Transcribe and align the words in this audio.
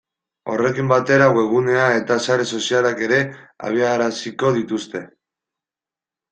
Horrekin 0.53 0.87
batera 0.91 1.27
webgunea 1.35 1.83
eta 1.99 2.17
sare 2.29 2.47
sozialak 2.57 3.05
ere 3.09 3.21
abiaraziko 3.71 4.53
dituzte. 4.59 5.07